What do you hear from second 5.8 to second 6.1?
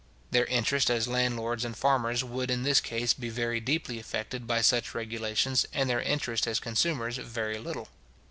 their